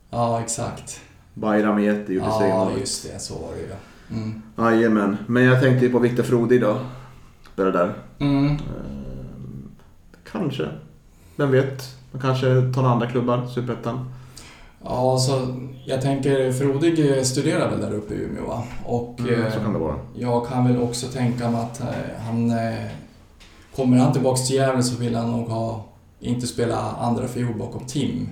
[0.09, 0.99] Ja, exakt.
[1.33, 2.79] Bayram Yeti gjorde Ja, segermålet.
[2.79, 3.19] just det.
[3.19, 3.69] Så var det ju.
[4.23, 4.41] Mm.
[4.57, 5.17] Jajamän.
[5.27, 6.77] Men jag tänkte ju på Viktor Frodig då.
[7.53, 7.93] Spelar där.
[8.19, 8.45] Mm.
[8.51, 8.59] Eh,
[10.31, 10.69] kanske.
[11.35, 11.95] Vem vet?
[12.11, 14.13] Man kanske tar några andra klubbar, Superettan.
[14.83, 15.47] Ja, så
[15.85, 18.63] jag tänker Frodig eh, studerar väl där uppe i Umeå va?
[18.85, 19.95] Och Mm, eh, så kan det vara.
[20.15, 21.87] jag kan väl också tänka mig att eh,
[22.25, 22.51] han...
[22.51, 22.85] Eh,
[23.75, 25.85] kommer han tillbaks till Gävle så vill han nog ha...
[26.19, 28.29] Inte spela andra fiol bakom Tim.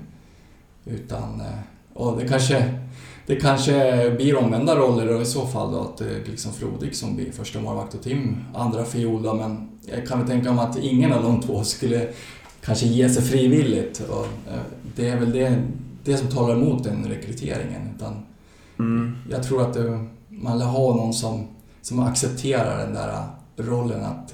[0.86, 1.42] Utan...
[1.42, 1.60] Eh,
[1.94, 2.80] och det kanske...
[3.26, 6.96] Det kanske blir omvända roller då i så fall då, att det är liksom Frodig
[6.96, 10.66] som blir första målvakt och Tim andra fiol då, men jag kan väl tänka mig
[10.66, 12.08] att ingen av de två skulle
[12.66, 14.02] kanske ge sig frivilligt.
[14.10, 14.60] Och, eh,
[14.96, 15.64] det är väl det,
[16.04, 17.82] det som talar emot den rekryteringen.
[17.96, 18.14] Utan
[18.80, 19.16] Mm.
[19.30, 21.48] jag tror att det, man vill ha någon som,
[21.82, 23.24] som accepterar den där
[23.58, 24.34] rollen att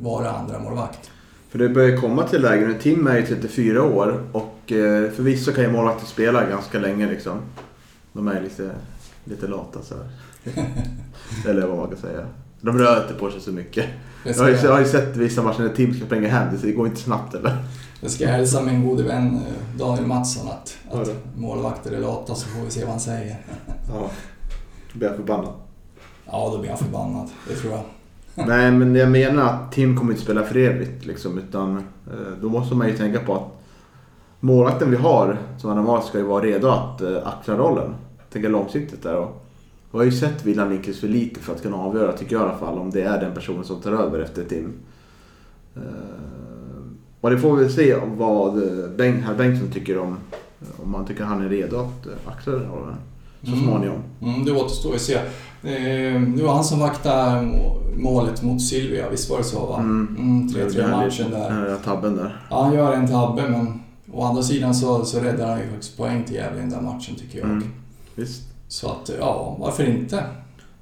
[0.00, 1.10] vara andra målvakt.
[1.48, 2.74] För det börjar komma till lägen nu.
[2.78, 7.38] Tim är ju 34 år och eh, förvisso kan ju målvakter spela ganska länge liksom.
[8.12, 8.70] De är lite,
[9.24, 10.06] lite lata så här.
[11.50, 12.26] Eller vad man kan säga.
[12.66, 13.86] De rör inte på sig så mycket.
[14.24, 16.28] Det Jag har, ju, ska, jag har ju sett vissa matcher när Tim ska springa
[16.28, 16.48] hem.
[16.62, 17.56] Det går inte snabbt eller?
[18.00, 22.34] det ska jag hälsa min gode vän eh, Daniel Mattsson att, att målvakter är lata
[22.34, 23.36] så får vi se vad han säger.
[23.88, 24.10] Ja.
[24.92, 25.52] Då blir jag förbannad.
[26.26, 27.28] Ja, då blir han förbannad.
[27.48, 27.82] Det tror jag.
[28.46, 31.38] Nej men jag menar att Tim kommer inte spela för evigt liksom.
[31.38, 33.48] Utan eh, då måste man ju tänka på att
[34.40, 37.94] målvakten vi har som är normalt ska ju vara redo att eh, axla rollen.
[38.32, 39.16] Tänka långsiktigt där.
[39.16, 39.45] Och
[39.96, 42.48] jag har ju sett William Lindqvist för lite för att kunna avgöra, tycker jag i
[42.48, 44.72] alla fall, om det är den personen som tar över efter Tim.
[45.76, 45.82] Eh,
[47.20, 50.16] och det får vi se om vad eh, Bengt, herr Bengtsson tycker om.
[50.82, 52.94] Om han tycker han är redo att axla den rollen.
[53.42, 53.64] Så Mm.
[53.64, 53.98] småningom.
[54.22, 55.14] Mm, det återstår att se.
[55.14, 59.78] Eh, det var han som vaktade må- målet mot Silvia, visst var det så va?
[59.80, 60.16] Mm.
[60.18, 61.38] Mm, Det 3-3 här är- matchen där.
[61.50, 62.40] Den här tabben där.
[62.50, 63.80] Ja, han gör en tabbe men
[64.12, 66.80] å andra sidan så, så räddar han ju faktiskt poäng till Gävle i den där
[66.80, 67.48] matchen tycker jag.
[67.48, 67.64] Mm.
[68.14, 68.42] Visst.
[68.68, 70.24] Så att, ja, varför inte?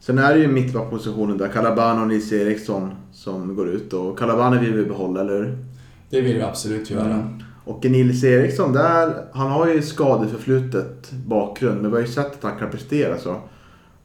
[0.01, 4.61] Sen är det ju mittbackpositionen där Calabana och Nils Eriksson som går ut och Calabana
[4.61, 5.59] vill vi behålla, eller hur?
[6.11, 7.15] Det vill vi absolut göra.
[7.15, 7.43] Mm.
[7.65, 12.43] Och Nils Eriksson, där, han har ju skadeförflutet bakgrund men vi har ju sett att
[12.43, 13.37] han kan prestera så.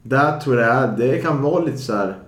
[0.02, 2.18] Där tror jag det kan vara lite så här.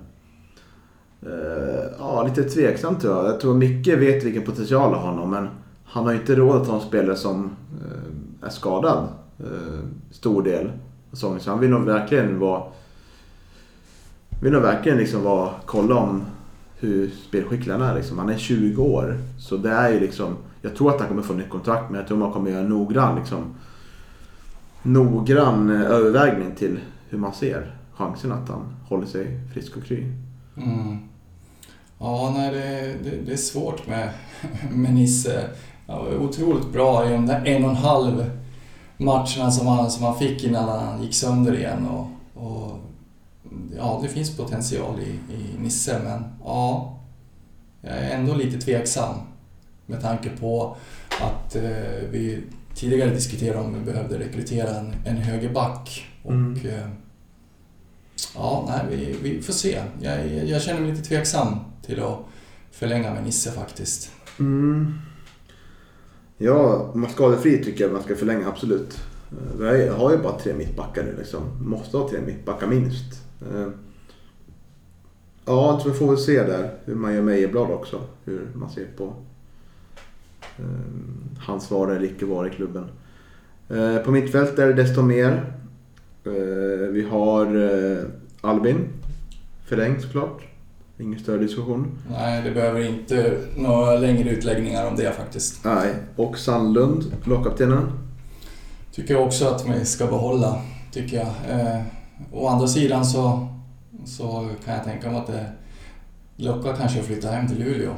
[1.23, 3.27] Eh, ja, lite tveksamt tror jag.
[3.27, 5.49] Jag tror Micke vet vilken potential har honom men
[5.85, 7.51] han har ju inte råd att ha en spelare som
[7.85, 9.79] eh, är skadad eh,
[10.11, 10.73] stor del av
[11.13, 11.41] säsongen.
[11.41, 12.63] Så han vill nog verkligen vara
[14.43, 16.25] vill nog verkligen liksom vara, kolla om
[16.79, 17.95] hur spelskicklig han är.
[17.95, 18.19] Liksom.
[18.19, 19.19] Han är 20 år.
[19.39, 22.09] Så det är ju liksom, jag tror att han kommer få nytt kontrakt men jag
[22.09, 23.55] tror man kommer göra en noggrann, liksom,
[24.83, 30.07] noggrann eh, övervägning till hur man ser chansen att han håller sig frisk och kry.
[30.57, 30.99] Mm.
[31.99, 34.11] Ja, nej, det, det, det är svårt med,
[34.71, 35.49] med Nisse.
[35.87, 38.25] Ja, otroligt bra i de där en och en halv
[39.05, 41.87] matcherna som han, som han fick innan han gick sönder igen.
[41.89, 42.07] Och,
[42.47, 42.79] och,
[43.77, 46.99] ja, det finns potential i, i Nisse, men ja,
[47.81, 49.15] jag är ändå lite tveksam
[49.87, 50.77] med tanke på
[51.21, 51.63] att eh,
[52.11, 52.43] vi
[52.75, 56.07] tidigare diskuterade om vi behövde rekrytera en, en högerback.
[56.23, 56.61] Och, Mm.
[56.67, 56.87] eh,
[58.35, 59.83] Ja, nej, vi, vi får se.
[60.01, 62.19] Jag, jag känner mig lite tveksam till att
[62.71, 64.11] förlänga med Nisse faktiskt.
[64.39, 64.99] Mm.
[66.45, 68.99] Ja, man skadefri tycker jag man ska förlänga, absolut.
[69.31, 71.43] Eh, vi har ju- bara tre mittbackar nu liksom.
[71.61, 73.23] Måste ha tre mittbackar minst.
[73.41, 73.67] Eh,
[75.45, 78.01] ja, så vi får väl se där hur man gör med Ejeblad också.
[78.25, 79.05] Hur man ser på
[80.59, 80.65] eh,
[81.39, 82.85] hans vara eller icke vara i klubben.
[84.05, 85.53] På mittfält är det desto mer.
[86.93, 87.47] Vi har
[88.41, 88.89] Albin.
[89.67, 90.43] Förlängd såklart.
[91.03, 91.99] Ingen större diskussion.
[92.11, 95.65] Nej, det behöver inte några längre utläggningar om det faktiskt.
[95.65, 95.95] Nej.
[96.17, 97.93] Och Sandlund, lagkaptenen.
[98.93, 100.63] Tycker jag också att vi ska behålla,
[100.93, 101.61] tycker jag.
[101.61, 101.83] Eh,
[102.33, 103.49] å andra sidan så,
[104.05, 105.47] så kan jag tänka mig att det
[106.37, 107.91] lockar kanske att flytta hem till Luleå.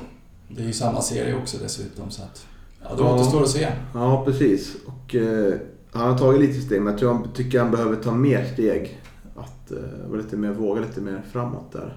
[0.48, 2.46] Det är ju samma serie också dessutom så att
[2.82, 3.14] ja, det Ja.
[3.14, 3.68] återstår att se.
[3.94, 4.76] Ja, precis.
[4.86, 5.54] Och eh,
[5.92, 9.00] han har tagit lite steg, men jag tror han, tycker han behöver ta mer steg.
[9.36, 11.96] Att eh, vara lite mer, våga lite mer framåt där.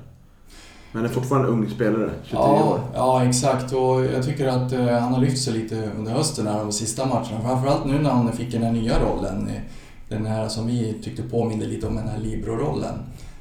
[0.97, 2.47] Men är fortfarande ung spelare, 23 år.
[2.57, 3.73] Ja, ja, exakt.
[3.73, 7.05] Och jag tycker att eh, han har lyft sig lite under hösten här de sista
[7.05, 7.41] matcherna.
[7.43, 9.47] Framförallt nu när han fick den här nya rollen.
[9.47, 9.61] eh,
[10.09, 12.93] Den här som vi tyckte påminde lite om den här Libro-rollen.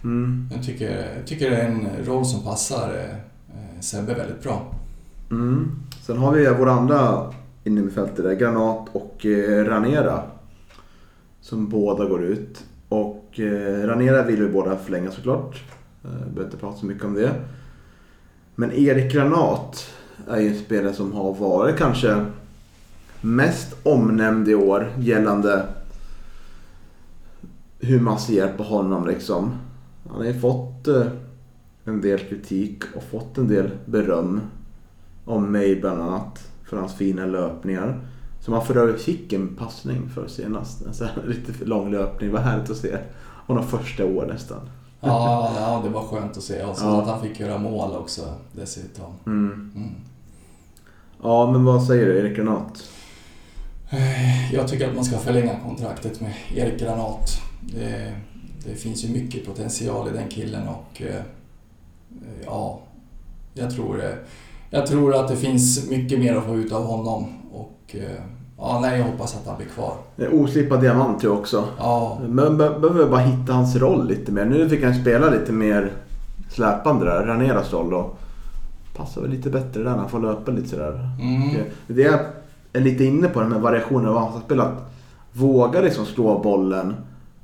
[0.05, 0.49] Mm.
[0.55, 3.11] Jag tycker, jag tycker det är en roll som passar eh,
[3.57, 4.63] eh, Sebbe väldigt bra.
[5.31, 5.71] Mm.
[6.07, 7.33] Sen har vi våra andra
[7.65, 10.23] innermittfältare, Granat och eh, Ranera.
[11.41, 12.65] Som båda går ut.
[12.89, 15.63] Och eh, Ranera vill vi båda förlänga såklart.
[16.07, 17.35] Eh, behöver inte prata så mycket om det.
[18.55, 19.95] Men Erik Granat
[20.29, 22.25] är ju en spelare som har varit kanske
[23.21, 25.67] mest omnämnd i år gällande
[27.79, 29.55] hur man ser på honom liksom.
[30.09, 31.07] Han har ju fått eh,
[31.85, 34.41] en del kritik och fått en del beröm
[35.25, 38.01] om mig bland annat för hans fina löpningar.
[38.41, 40.87] Som han för övrigt fick en passning för senast.
[40.87, 42.29] En sån här lite för lång löpning.
[42.29, 42.99] Det var härligt att se.
[43.47, 44.61] Honom första år nästan.
[45.07, 46.63] Ja, ja, det var skönt att se.
[46.65, 47.03] Och så Ja.
[47.03, 49.13] att han fick göra mål också dessutom.
[49.27, 49.73] Mm.
[49.77, 49.91] Mm.
[51.23, 52.83] Ja, men vad säger du Erik Granat?
[53.91, 57.31] Eh, Jag tycker att man ska förlänga kontraktet med Erik Granat.
[57.75, 58.13] Det,
[58.65, 61.23] det finns ju mycket potential i den killen och eh,
[62.47, 62.81] ja,
[63.55, 64.03] jag tror,
[64.71, 67.27] jag tror att det finns mycket mer att få ut av honom.
[67.53, 68.23] Och eh,
[68.59, 69.93] ja, nej, jag hoppas att han blir kvar.
[70.33, 71.65] Oslipad diamant tror jag också.
[71.79, 74.45] Ja, Men be- behöver bara hitta hans roll lite mer.
[74.45, 75.93] Nu fick han spela lite mer
[76.51, 77.27] släpande där.
[77.27, 78.11] Raneras roll då.
[78.97, 81.11] Passar väl lite bättre där när han får löpa lite sådär.
[81.21, 82.21] mm, eh, Det jag
[82.73, 84.61] är lite inne på, de här variationerna av spel.
[84.61, 84.93] Att
[85.33, 86.95] våga liksom slå bollen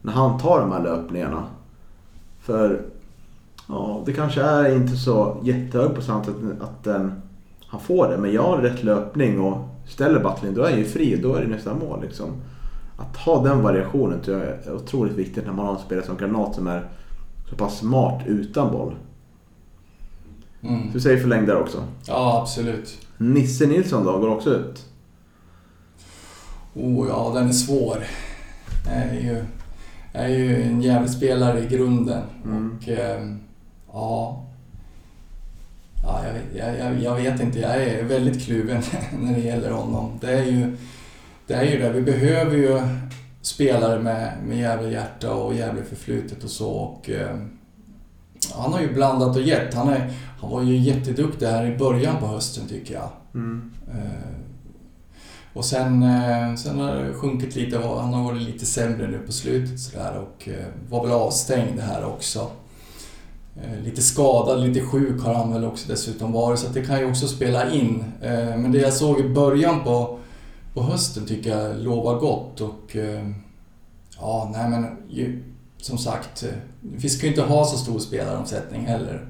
[0.02, 1.42] när han tar de här löpningarna.
[2.40, 2.82] För
[3.68, 7.22] ja, det kanske är inte så jättehög procent att, att den,
[7.72, 8.18] han får det.
[8.18, 11.16] Men jag har rätt löpning och ställer battling, då är jag ju fri.
[11.22, 12.26] Då är det nästa mål liksom.
[12.96, 16.16] Att ha den variationen tror jag är otroligt viktigt när man har en spelare som
[16.16, 16.88] Granat som är
[17.50, 18.94] så pass smart utan boll.
[20.62, 20.86] mm.
[20.86, 21.84] Så du säger förlängd där också.
[22.06, 23.06] ja absolut.
[23.18, 24.86] Nisse Nilsson då, går också ut.
[26.74, 27.96] Oh ja, den är svår.
[28.90, 29.44] Är ju,
[30.12, 32.22] är ju en jävlig spelare i grunden.
[32.44, 32.76] Mm.
[32.76, 33.38] Och ehm,
[33.92, 34.46] ja...
[36.02, 36.20] Ja,
[36.54, 38.82] jag, jag, jag, vet inte, jag är väldigt kluven
[39.20, 40.18] när det gäller honom.
[40.20, 40.76] Det är ju
[41.46, 41.54] det.
[41.54, 41.90] Är ju det.
[41.90, 42.80] Vi behöver ju
[43.42, 46.70] spelare med, med jävla hjärta och jävligt förflutet och så.
[46.70, 47.50] Och, ehm,
[48.54, 49.74] han har ju blandat och gett.
[49.74, 53.08] Han, är, han var ju jätteduktig här i början på hösten tycker jag.
[53.34, 53.72] Mm.
[53.88, 54.28] Eh,
[55.52, 57.78] Och sen, eh, sen har det sjunkit lite.
[57.78, 62.04] Han har varit lite sämre nu på slutet sådär och eh, var väl avstängd här
[62.04, 62.50] också.
[63.56, 67.10] Eh, lite skadad, lite sjuk har han väl också dessutom varit så det kan ju
[67.10, 68.04] också spela in.
[68.22, 70.18] Eh, men det jag såg i början på,
[70.74, 73.28] på hösten tycker jag lovar gott och eh,
[74.20, 75.42] ja, nej men ju,
[75.76, 76.44] som sagt,
[76.80, 79.26] vi ska ju inte ha så stor spelaromsättning heller.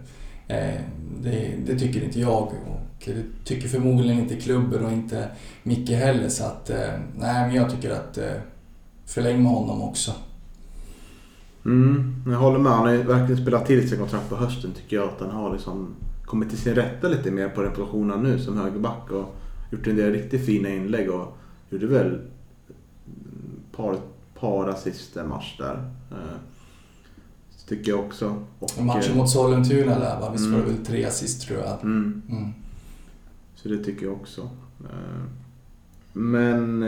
[1.22, 5.28] Det, det tycker inte jag och det tycker förmodligen inte klubben och inte
[5.62, 6.70] Micke heller så att
[7.16, 8.18] nej men jag tycker att
[9.06, 10.12] förläng med honom också.
[11.64, 12.72] Mm, jag håller med.
[12.72, 15.08] Han har ju verkligen spelat till sig kontrakt på hösten tycker jag.
[15.08, 15.88] Att han har liksom
[16.24, 19.10] kommit till sin rätta lite mer på den positionen nu som högerback.
[19.10, 19.34] Och
[19.72, 21.36] gjort en del riktigt fina inlägg och
[21.70, 22.20] gjorde väl mm,
[23.76, 23.96] par,
[24.40, 25.90] par assist en match där.
[26.10, 26.16] Eh,
[27.56, 28.34] Så tycker jag också.
[28.58, 30.30] Och, Matchen eh, mot Sollentuna där va?
[30.32, 30.76] Visst var det Mm.
[30.76, 31.82] väl tre assist tror jag.
[31.82, 32.48] Mm, Mm.
[33.54, 34.40] så det tycker jag också.
[34.84, 35.22] Eh,
[36.12, 36.80] Men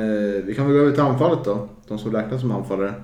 [0.46, 1.68] vi kan väl gå över till anfallet då.
[1.88, 2.94] De som räknas som anfallare.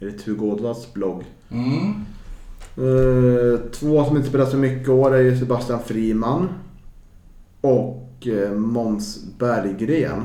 [0.00, 1.24] Enligt Hugo Ådvalls blogg.
[1.50, 2.06] Mm.
[2.76, 6.48] Eh, två som inte spelat så mycket år är ju Sebastian Friman
[7.60, 10.22] och eh, Måns Berggren.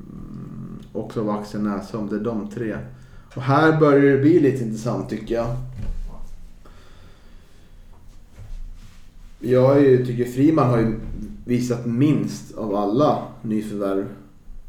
[0.00, 2.76] Mm, också av Axel Näsholm, det är de tre.
[3.34, 5.56] Och här börjar det bli lite intressant tycker jag.
[9.40, 11.00] Jag är ju, tycker Friman har ju
[11.44, 14.08] visat minst av alla nyförvärv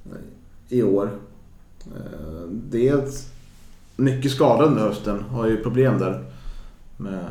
[0.06, 1.10] eh, i år.
[2.52, 3.28] Dels
[4.00, 6.23] mycket skadad under hösten, har ju problem där
[6.97, 7.25] med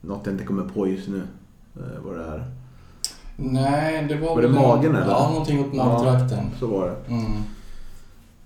[0.00, 1.22] något jag inte kommer på just nu.
[1.76, 2.44] eh, Vad det är.
[3.36, 5.10] Nej, det var Var det magen, eller?
[5.10, 6.50] Ja, någonting åt magtrakten.
[6.60, 7.12] Så var det.
[7.14, 7.32] Mm.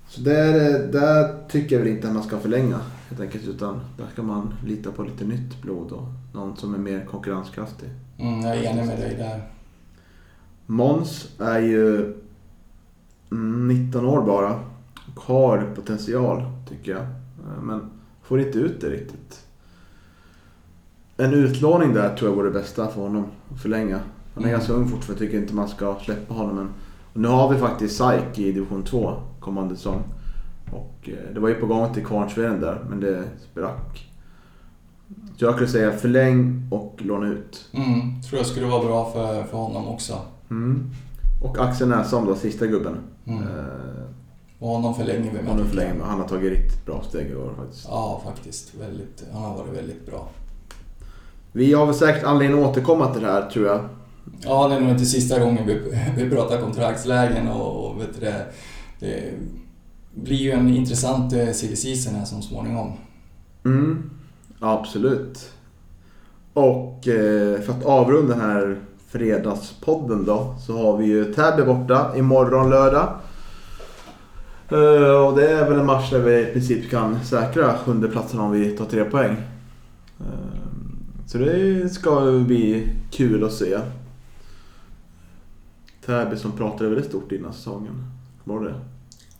[0.08, 0.52] Så där,
[0.92, 3.44] där tycker jag väl inte att man ska förlänga helt enkelt.
[3.48, 7.88] Utan där ska man lita på lite nytt blod och någon som är mer konkurrenskraftig.
[8.18, 9.42] Mm, jag är enig med dig där.
[10.66, 12.14] Måns är ju
[13.30, 14.60] mm, 19 år bara
[15.14, 17.06] och har potential tycker jag.
[17.46, 17.90] Eh, Men
[18.22, 19.44] Får inte ut det riktigt.
[21.16, 23.24] En utlåning där tror jag vore det bästa för honom.
[23.54, 24.00] Att förlänga.
[24.34, 24.50] Han är Mm.
[24.58, 25.24] ganska ung fortfarande.
[25.24, 26.68] Jag tycker inte man ska släppa honom.
[27.14, 30.02] Och nu har vi faktiskt SAIK i division 2 kommande säsong.
[30.72, 34.10] Och eh, det var ju på gång till Kvarnsveden där, men det sprack.
[35.36, 37.68] Så jag skulle säga förläng och låna ut.
[37.72, 40.18] Mm, tror jag skulle vara bra för, för honom också.
[40.50, 40.90] Mm.
[41.42, 42.96] Och Axel Näsholm då, sista gubben.
[43.24, 43.42] Mm.
[43.42, 43.48] Eh,
[44.62, 45.46] Och honom förlänger vi med.
[45.46, 46.06] honom förlänger med.
[46.06, 47.86] Han har tagit riktigt bra steg i år faktiskt.
[47.88, 48.74] Ja, faktiskt.
[48.80, 50.28] Väldigt, han har varit väldigt bra.
[51.52, 53.80] Vi har väl säkert anledning att återkomma till det här tror jag.
[54.40, 55.80] Ja, det är nog inte sista gången vi,
[56.16, 58.46] vi pratar kontraktslägen och, och vet du det,
[59.00, 59.32] det
[60.14, 62.92] blir ju en intressant eh, silly här så småningom.
[63.64, 64.10] Mm,
[64.60, 65.50] absolut.
[66.52, 72.16] Och eh, för att avrunda den här fredagspodden då så har vi ju Täby borta
[72.16, 73.08] imorgon lördag.
[74.72, 78.40] Eh, och det är väl en match där vi i princip kan säkra sjunde platsen
[78.40, 79.36] om vi tar tre poäng.
[80.20, 80.26] Eh,
[81.26, 83.78] så det ska bli kul att se.
[86.06, 88.04] Täby som pratade väldigt stort innan säsongen.
[88.44, 88.74] Var det?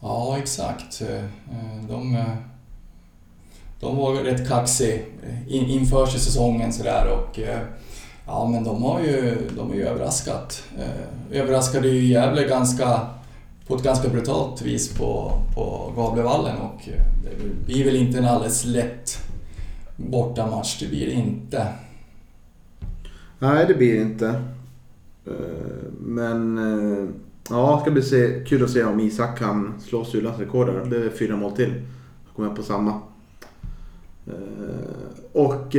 [0.00, 1.02] Ja, exakt.
[1.02, 1.24] Eh,
[1.88, 2.24] de,
[3.80, 4.98] de var rätt kaxiga
[5.48, 7.38] in, inför säsongen sådär och
[8.26, 10.62] ja, men de har ju, de har ju överraskat.
[11.32, 13.00] Överraskade ju Gävle ganska,
[13.72, 18.24] på ett ganska brutalt vis på, på Gavlevallen och eh, det blir väl inte en
[18.24, 19.18] alldeles lätt
[19.96, 21.66] bortamatch, det blir det inte.
[23.38, 24.28] Nej, det blir det inte.
[25.26, 25.32] Eh,
[26.00, 27.08] men eh,
[27.50, 30.84] ja, det ska bli se, kul att se om Isak kan slå Sulas rekord där.
[30.84, 31.72] Det är fyra mål till.
[32.26, 33.00] Då kommer jag på samma.
[35.32, 35.76] Och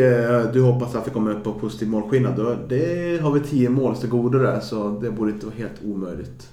[0.54, 2.36] du hoppas att vi kommer upp på positiv målskillnad.
[2.70, 6.48] Det har vi tio mål till godo där så det borde inte vara helt omöjligt.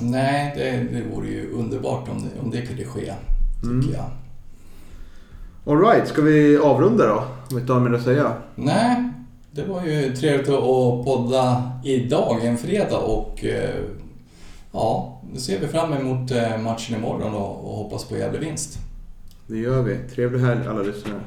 [0.00, 3.90] Nej, det, det vore ju underbart om det, om det kunde ske, tycker Mm.
[3.92, 4.10] jag.
[5.66, 7.14] Alright, ska vi avrunda då?
[7.18, 8.32] Om vi inte har mer att säga.
[8.54, 8.96] Nej,
[9.50, 13.80] det var ju trevligt att podda idag, en fredag och eh,
[14.72, 18.78] ja, nu ser vi fram emot eh, matchen imorgon och, och hoppas på jävla vinst.
[19.46, 19.98] Det gör vi.
[20.14, 21.20] Trevlig helg alla lyssnare.